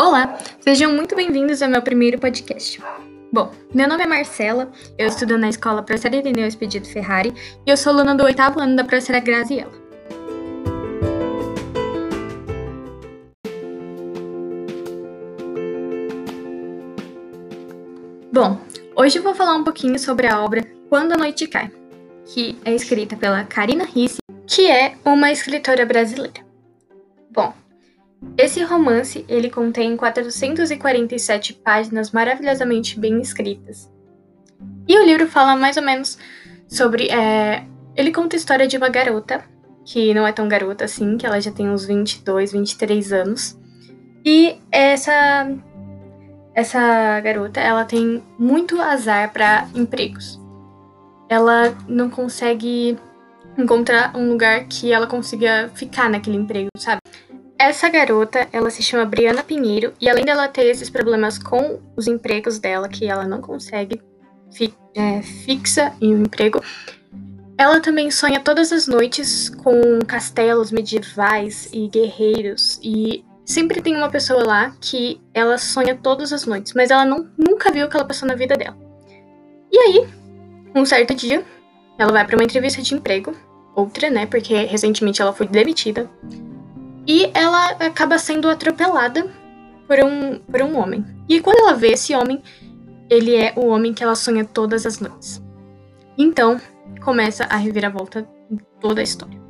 Olá, 0.00 0.38
sejam 0.60 0.92
muito 0.92 1.16
bem-vindos 1.16 1.60
ao 1.60 1.68
meu 1.68 1.82
primeiro 1.82 2.20
podcast. 2.20 2.80
Bom, 3.32 3.50
meu 3.74 3.88
nome 3.88 4.04
é 4.04 4.06
Marcela, 4.06 4.70
eu 4.96 5.08
estudo 5.08 5.36
na 5.36 5.48
escola 5.48 5.82
Professora 5.82 6.14
Irineu 6.14 6.46
Expedito 6.46 6.88
Ferrari 6.88 7.34
e 7.66 7.68
eu 7.68 7.76
sou 7.76 7.92
aluna 7.92 8.14
do 8.14 8.22
oitavo 8.22 8.60
ano 8.60 8.76
da 8.76 8.84
professora 8.84 9.18
Graziella. 9.18 9.72
Bom, 18.32 18.56
hoje 18.94 19.18
eu 19.18 19.22
vou 19.24 19.34
falar 19.34 19.56
um 19.56 19.64
pouquinho 19.64 19.98
sobre 19.98 20.28
a 20.28 20.40
obra 20.40 20.64
Quando 20.88 21.14
a 21.14 21.16
Noite 21.16 21.48
Cai, 21.48 21.72
que 22.24 22.56
é 22.64 22.72
escrita 22.72 23.16
pela 23.16 23.42
Karina 23.42 23.84
Risse, 23.84 24.18
que 24.46 24.70
é 24.70 24.94
uma 25.04 25.32
escritora 25.32 25.84
brasileira. 25.84 26.46
Bom, 27.32 27.52
esse 28.36 28.62
romance, 28.62 29.24
ele 29.28 29.50
contém 29.50 29.96
447 29.96 31.54
páginas 31.54 32.10
maravilhosamente 32.10 32.98
bem 32.98 33.20
escritas. 33.20 33.90
E 34.86 34.98
o 34.98 35.04
livro 35.04 35.26
fala 35.26 35.56
mais 35.56 35.76
ou 35.76 35.82
menos 35.82 36.18
sobre... 36.68 37.08
É, 37.08 37.64
ele 37.94 38.12
conta 38.12 38.36
a 38.36 38.38
história 38.38 38.66
de 38.66 38.76
uma 38.76 38.88
garota, 38.88 39.44
que 39.84 40.14
não 40.14 40.26
é 40.26 40.32
tão 40.32 40.48
garota 40.48 40.84
assim, 40.84 41.16
que 41.16 41.26
ela 41.26 41.40
já 41.40 41.50
tem 41.50 41.68
uns 41.68 41.84
22, 41.84 42.52
23 42.52 43.12
anos. 43.12 43.58
E 44.24 44.56
essa 44.70 45.48
essa 46.58 47.20
garota, 47.20 47.60
ela 47.60 47.84
tem 47.84 48.20
muito 48.36 48.80
azar 48.80 49.32
para 49.32 49.68
empregos. 49.76 50.40
Ela 51.28 51.72
não 51.86 52.10
consegue 52.10 52.98
encontrar 53.56 54.16
um 54.16 54.28
lugar 54.28 54.64
que 54.64 54.92
ela 54.92 55.06
consiga 55.06 55.70
ficar 55.76 56.10
naquele 56.10 56.36
emprego, 56.36 56.68
sabe? 56.76 57.00
Essa 57.58 57.88
garota, 57.88 58.46
ela 58.52 58.70
se 58.70 58.82
chama 58.82 59.04
Briana 59.04 59.42
Pinheiro 59.42 59.92
e 60.00 60.08
além 60.08 60.24
dela 60.24 60.46
ter 60.46 60.66
esses 60.66 60.88
problemas 60.88 61.38
com 61.38 61.80
os 61.96 62.06
empregos 62.06 62.60
dela, 62.60 62.88
que 62.88 63.06
ela 63.06 63.26
não 63.26 63.40
consegue 63.40 64.00
fi 64.52 64.72
é, 64.94 65.20
fixa 65.22 65.92
em 66.00 66.14
um 66.14 66.22
emprego, 66.22 66.62
ela 67.58 67.80
também 67.80 68.10
sonha 68.10 68.38
todas 68.38 68.72
as 68.72 68.86
noites 68.86 69.48
com 69.48 69.98
castelos 70.06 70.70
medievais 70.70 71.68
e 71.72 71.88
guerreiros 71.88 72.78
e 72.82 73.24
sempre 73.44 73.82
tem 73.82 73.96
uma 73.96 74.08
pessoa 74.08 74.46
lá 74.46 74.72
que 74.80 75.20
ela 75.34 75.58
sonha 75.58 75.96
todas 75.96 76.32
as 76.32 76.46
noites, 76.46 76.72
mas 76.74 76.92
ela 76.92 77.04
não, 77.04 77.28
nunca 77.36 77.72
viu 77.72 77.86
aquela 77.86 78.04
pessoa 78.04 78.28
na 78.28 78.36
vida 78.36 78.56
dela. 78.56 78.76
E 79.72 79.78
aí, 79.78 80.08
um 80.74 80.84
certo 80.84 81.14
dia, 81.14 81.44
ela 81.98 82.12
vai 82.12 82.24
para 82.24 82.36
uma 82.36 82.44
entrevista 82.44 82.80
de 82.80 82.94
emprego, 82.94 83.34
outra, 83.74 84.08
né, 84.08 84.26
porque 84.26 84.54
recentemente 84.64 85.20
ela 85.20 85.32
foi 85.32 85.48
demitida. 85.48 86.08
E 87.08 87.30
ela 87.32 87.70
acaba 87.80 88.18
sendo 88.18 88.50
atropelada 88.50 89.26
por 89.86 89.98
um, 90.04 90.38
por 90.40 90.60
um 90.60 90.76
homem. 90.78 91.02
E 91.26 91.40
quando 91.40 91.60
ela 91.60 91.72
vê 91.72 91.92
esse 91.92 92.14
homem, 92.14 92.42
ele 93.08 93.34
é 93.34 93.54
o 93.56 93.68
homem 93.68 93.94
que 93.94 94.04
ela 94.04 94.14
sonha 94.14 94.44
todas 94.44 94.84
as 94.84 95.00
noites. 95.00 95.42
Então, 96.18 96.60
começa 97.02 97.44
a 97.44 97.56
reviravolta 97.56 98.28
em 98.50 98.58
toda 98.78 99.00
a 99.00 99.04
história. 99.04 99.40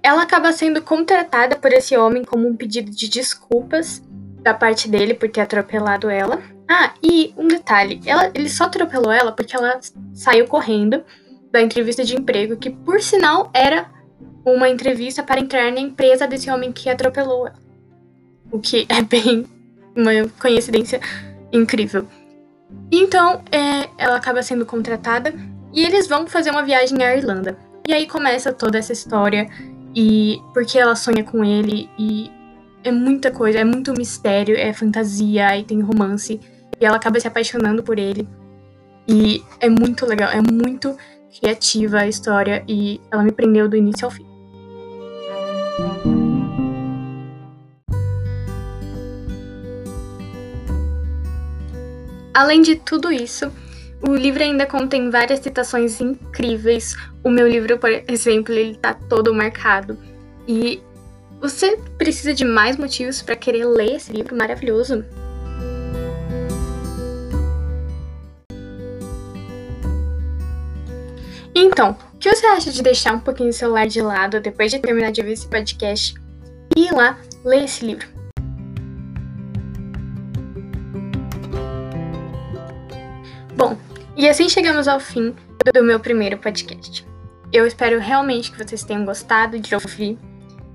Ela 0.00 0.22
acaba 0.22 0.52
sendo 0.52 0.80
contratada 0.80 1.56
por 1.56 1.72
esse 1.72 1.96
homem 1.96 2.22
como 2.22 2.46
um 2.46 2.54
pedido 2.54 2.90
de 2.92 3.08
desculpas 3.08 4.00
da 4.42 4.54
parte 4.54 4.88
dele 4.88 5.14
por 5.14 5.28
ter 5.28 5.40
atropelado 5.40 6.08
ela. 6.08 6.53
Ah, 6.76 6.92
e 7.00 7.32
um 7.36 7.46
detalhe, 7.46 8.00
ela, 8.04 8.32
ele 8.34 8.48
só 8.48 8.64
atropelou 8.64 9.12
ela 9.12 9.30
porque 9.30 9.54
ela 9.54 9.78
saiu 10.12 10.48
correndo 10.48 11.04
da 11.52 11.62
entrevista 11.62 12.04
de 12.04 12.16
emprego, 12.16 12.56
que 12.56 12.68
por 12.68 13.00
sinal 13.00 13.48
era 13.54 13.86
uma 14.44 14.68
entrevista 14.68 15.22
para 15.22 15.38
entrar 15.38 15.70
na 15.70 15.78
empresa 15.78 16.26
desse 16.26 16.50
homem 16.50 16.72
que 16.72 16.90
atropelou 16.90 17.46
ela. 17.46 17.54
O 18.50 18.58
que 18.58 18.86
é 18.88 19.02
bem 19.02 19.46
uma 19.94 20.10
coincidência 20.40 21.00
incrível. 21.52 22.08
Então, 22.90 23.44
é, 23.52 23.88
ela 23.96 24.16
acaba 24.16 24.42
sendo 24.42 24.66
contratada 24.66 25.32
e 25.72 25.84
eles 25.84 26.08
vão 26.08 26.26
fazer 26.26 26.50
uma 26.50 26.64
viagem 26.64 27.04
à 27.04 27.16
Irlanda. 27.16 27.56
E 27.86 27.92
aí 27.92 28.08
começa 28.08 28.52
toda 28.52 28.78
essa 28.78 28.92
história 28.92 29.48
e 29.94 30.42
porque 30.52 30.76
ela 30.76 30.96
sonha 30.96 31.22
com 31.22 31.44
ele 31.44 31.88
e 31.96 32.32
é 32.82 32.90
muita 32.90 33.30
coisa, 33.30 33.60
é 33.60 33.64
muito 33.64 33.92
mistério, 33.92 34.56
é 34.56 34.72
fantasia, 34.72 35.56
e 35.56 35.62
tem 35.62 35.80
romance. 35.80 36.40
E 36.80 36.84
ela 36.84 36.96
acaba 36.96 37.18
se 37.20 37.28
apaixonando 37.28 37.82
por 37.82 37.98
ele. 37.98 38.28
E 39.06 39.42
é 39.60 39.68
muito 39.68 40.06
legal, 40.06 40.30
é 40.30 40.40
muito 40.40 40.96
criativa 41.38 41.98
a 41.98 42.08
história 42.08 42.64
e 42.68 43.00
ela 43.10 43.22
me 43.22 43.32
prendeu 43.32 43.68
do 43.68 43.76
início 43.76 44.04
ao 44.04 44.10
fim. 44.10 44.26
Além 52.32 52.62
de 52.62 52.76
tudo 52.76 53.12
isso, 53.12 53.52
o 54.02 54.14
livro 54.14 54.42
ainda 54.42 54.66
contém 54.66 55.08
várias 55.08 55.40
citações 55.40 56.00
incríveis. 56.00 56.96
O 57.22 57.30
meu 57.30 57.48
livro, 57.48 57.78
por 57.78 57.90
exemplo, 58.08 58.52
ele 58.52 58.76
tá 58.76 58.92
todo 58.92 59.32
marcado. 59.32 59.96
E 60.46 60.82
você 61.40 61.76
precisa 61.96 62.34
de 62.34 62.44
mais 62.44 62.76
motivos 62.76 63.22
para 63.22 63.36
querer 63.36 63.66
ler 63.66 63.96
esse 63.96 64.12
livro 64.12 64.36
maravilhoso? 64.36 65.04
Então, 71.54 71.96
o 72.12 72.18
que 72.18 72.34
você 72.34 72.44
acha 72.46 72.72
de 72.72 72.82
deixar 72.82 73.14
um 73.14 73.20
pouquinho 73.20 73.50
o 73.50 73.52
celular 73.52 73.86
de 73.86 74.00
lado 74.00 74.40
depois 74.40 74.72
de 74.72 74.80
terminar 74.80 75.12
de 75.12 75.22
ver 75.22 75.32
esse 75.32 75.46
podcast 75.46 76.14
e 76.76 76.86
ir 76.86 76.92
lá 76.92 77.16
ler 77.44 77.64
esse 77.64 77.86
livro? 77.86 78.08
Bom, 83.56 83.78
e 84.16 84.28
assim 84.28 84.48
chegamos 84.48 84.88
ao 84.88 84.98
fim 84.98 85.34
do 85.72 85.84
meu 85.84 86.00
primeiro 86.00 86.38
podcast. 86.38 87.06
Eu 87.52 87.64
espero 87.64 88.00
realmente 88.00 88.50
que 88.50 88.58
vocês 88.58 88.82
tenham 88.82 89.04
gostado 89.04 89.60
de 89.60 89.74
ouvir 89.74 90.18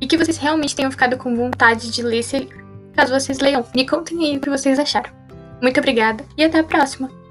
e 0.00 0.06
que 0.06 0.16
vocês 0.16 0.38
realmente 0.38 0.74
tenham 0.74 0.90
ficado 0.90 1.18
com 1.18 1.36
vontade 1.36 1.90
de 1.90 2.02
ler 2.02 2.20
esse 2.20 2.38
livro. 2.38 2.62
Caso 2.94 3.12
vocês 3.12 3.38
leiam, 3.40 3.64
me 3.74 3.86
contem 3.86 4.24
aí 4.24 4.36
o 4.38 4.40
que 4.40 4.48
vocês 4.48 4.78
acharam. 4.78 5.10
Muito 5.60 5.78
obrigada 5.78 6.24
e 6.36 6.42
até 6.42 6.60
a 6.60 6.64
próxima! 6.64 7.21